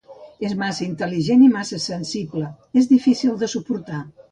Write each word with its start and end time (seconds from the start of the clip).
És 0.47 0.53
massa 0.61 0.81
intel·ligent 0.85 1.43
i 1.49 1.51
massa 1.59 1.79
sensible; 1.85 2.49
és 2.83 2.91
difícil 2.97 3.39
de 3.45 3.53
suportar. 3.57 4.05